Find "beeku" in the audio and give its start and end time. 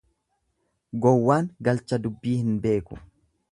2.67-3.01